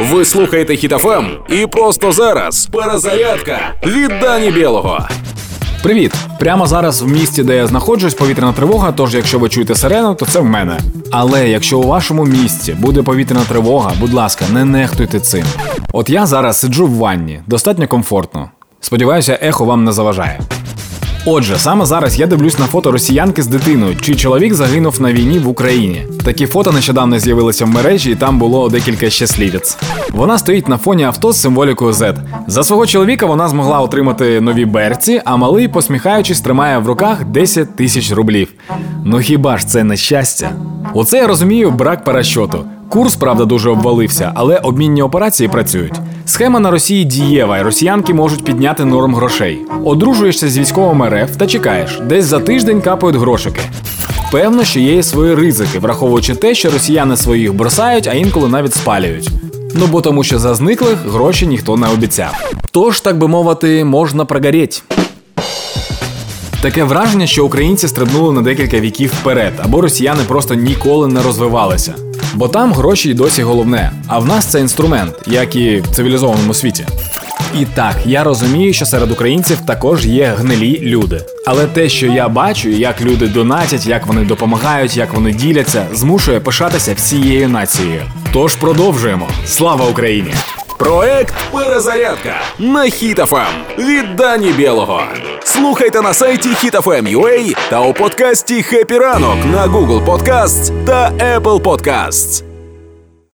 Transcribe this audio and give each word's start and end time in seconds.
Ви 0.00 0.24
слухаєте 0.24 0.76
Хітофем 0.76 1.26
і 1.48 1.66
просто 1.66 2.12
зараз 2.12 2.66
перезарядка 2.66 3.58
від 3.86 4.08
Дані 4.20 4.50
Білого. 4.50 5.08
Привіт! 5.82 6.14
Прямо 6.38 6.66
зараз 6.66 7.02
в 7.02 7.08
місті, 7.08 7.42
де 7.42 7.56
я 7.56 7.66
знаходжусь, 7.66 8.14
повітряна 8.14 8.52
тривога. 8.52 8.92
Тож, 8.92 9.14
якщо 9.14 9.38
ви 9.38 9.48
чуєте 9.48 9.74
сирену, 9.74 10.14
то 10.14 10.26
це 10.26 10.40
в 10.40 10.44
мене. 10.44 10.80
Але 11.10 11.48
якщо 11.48 11.78
у 11.78 11.86
вашому 11.86 12.24
місті 12.24 12.72
буде 12.72 13.02
повітряна 13.02 13.44
тривога, 13.44 13.92
будь 14.00 14.12
ласка, 14.12 14.44
не 14.52 14.64
нехтуйте 14.64 15.20
цим. 15.20 15.44
От 15.92 16.10
я 16.10 16.26
зараз 16.26 16.60
сиджу 16.60 16.86
в 16.86 16.94
ванні, 16.94 17.40
достатньо 17.46 17.88
комфортно. 17.88 18.50
Сподіваюся, 18.80 19.38
ехо 19.42 19.64
вам 19.64 19.84
не 19.84 19.92
заважає. 19.92 20.40
Отже, 21.26 21.58
саме 21.58 21.86
зараз 21.86 22.18
я 22.18 22.26
дивлюсь 22.26 22.58
на 22.58 22.66
фото 22.66 22.92
росіянки 22.92 23.42
з 23.42 23.46
дитиною, 23.46 23.96
чий 23.96 24.16
чоловік 24.16 24.54
загинув 24.54 25.00
на 25.00 25.12
війні 25.12 25.38
в 25.38 25.48
Україні. 25.48 26.06
Такі 26.24 26.46
фото 26.46 26.72
нещодавно 26.72 27.18
з'явилися 27.18 27.64
в 27.64 27.68
мережі, 27.68 28.10
і 28.10 28.14
там 28.14 28.38
було 28.38 28.68
декілька 28.68 29.10
щасливіць. 29.10 29.78
Вона 30.12 30.38
стоїть 30.38 30.68
на 30.68 30.78
фоні 30.78 31.04
авто 31.04 31.32
з 31.32 31.40
символікою 31.40 31.92
Z. 31.92 32.14
За 32.46 32.64
свого 32.64 32.86
чоловіка 32.86 33.26
вона 33.26 33.48
змогла 33.48 33.80
отримати 33.80 34.40
нові 34.40 34.64
берці, 34.64 35.22
а 35.24 35.36
малий, 35.36 35.68
посміхаючись, 35.68 36.40
тримає 36.40 36.78
в 36.78 36.86
руках 36.86 37.24
10 37.24 37.76
тисяч 37.76 38.12
рублів. 38.12 38.48
Ну 39.04 39.18
хіба 39.18 39.56
ж 39.56 39.66
це 39.66 39.84
не 39.84 39.96
щастя? 39.96 40.50
Оце 40.94 41.16
я 41.16 41.26
розумію 41.26 41.70
брак 41.70 42.04
парашоту. 42.04 42.64
Курс, 42.88 43.16
правда, 43.16 43.44
дуже 43.44 43.70
обвалився, 43.70 44.32
але 44.34 44.58
обмінні 44.58 45.02
операції 45.02 45.48
працюють. 45.48 45.94
Схема 46.30 46.60
на 46.60 46.70
Росії 46.70 47.04
дієва, 47.04 47.58
і 47.58 47.62
росіянки 47.62 48.14
можуть 48.14 48.44
підняти 48.44 48.84
норм 48.84 49.14
грошей. 49.14 49.58
Одружуєшся 49.84 50.48
з 50.48 50.58
військовим 50.58 51.04
РФ 51.04 51.36
та 51.36 51.46
чекаєш, 51.46 51.98
десь 52.04 52.24
за 52.24 52.40
тиждень 52.40 52.80
капають 52.80 53.16
грошики. 53.16 53.60
Певно, 54.32 54.64
що 54.64 54.80
є 54.80 54.98
і 54.98 55.02
свої 55.02 55.34
ризики, 55.34 55.78
враховуючи 55.78 56.34
те, 56.34 56.54
що 56.54 56.70
росіяни 56.70 57.16
своїх 57.16 57.54
бросають, 57.54 58.06
а 58.06 58.12
інколи 58.12 58.48
навіть 58.48 58.74
спалюють. 58.74 59.28
Ну 59.74 59.86
бо 59.86 60.00
тому, 60.00 60.24
що 60.24 60.38
за 60.38 60.54
зниклих 60.54 60.98
гроші 61.06 61.46
ніхто 61.46 61.76
не 61.76 61.88
обіцяв. 61.88 62.52
Тож, 62.70 63.00
так 63.00 63.18
би 63.18 63.28
мовити, 63.28 63.84
можна 63.84 64.24
прогоріть. 64.24 64.82
Таке 66.62 66.84
враження, 66.84 67.26
що 67.26 67.46
українці 67.46 67.88
стрибнули 67.88 68.32
на 68.32 68.42
декілька 68.42 68.80
віків 68.80 69.12
вперед, 69.20 69.52
або 69.62 69.80
росіяни 69.80 70.22
просто 70.28 70.54
ніколи 70.54 71.08
не 71.08 71.22
розвивалися. 71.22 71.94
Бо 72.34 72.48
там 72.48 72.72
гроші 72.72 73.10
й 73.10 73.14
досі 73.14 73.42
головне, 73.42 73.92
а 74.08 74.18
в 74.18 74.26
нас 74.26 74.44
це 74.44 74.60
інструмент, 74.60 75.14
як 75.26 75.56
і 75.56 75.76
в 75.80 75.86
цивілізованому 75.88 76.54
світі. 76.54 76.86
І 77.60 77.64
так, 77.64 77.96
я 78.06 78.24
розумію, 78.24 78.72
що 78.72 78.86
серед 78.86 79.10
українців 79.10 79.58
також 79.66 80.06
є 80.06 80.34
гнилі 80.38 80.80
люди. 80.82 81.20
Але 81.46 81.66
те, 81.66 81.88
що 81.88 82.06
я 82.06 82.28
бачу, 82.28 82.68
як 82.68 83.00
люди 83.00 83.28
донатять, 83.28 83.86
як 83.86 84.06
вони 84.06 84.24
допомагають, 84.24 84.96
як 84.96 85.14
вони 85.14 85.32
діляться, 85.32 85.86
змушує 85.92 86.40
пишатися 86.40 86.94
всією 86.94 87.48
нацією. 87.48 88.02
Тож 88.32 88.56
продовжуємо. 88.56 89.28
Слава 89.46 89.86
Україні! 89.86 90.34
Проект 90.78 91.34
Перезарядка 91.52 92.34
на 92.58 92.84
Хітофем 92.84 93.46
від 93.78 94.16
Дані 94.16 94.52
Білого. 94.52 95.02
Слухайте 95.44 96.02
на 96.02 96.14
сайті 96.14 96.48
HitFM.ua 96.48 97.56
та 97.70 97.80
у 97.80 97.92
подкасті 97.92 98.62
«Хеппі 98.62 98.98
ранок» 98.98 99.36
на 99.52 99.66
Google 99.66 100.04
Podcasts 100.04 100.84
та 100.84 101.10
Apple 101.10 101.60
Podcasts. 101.60 102.49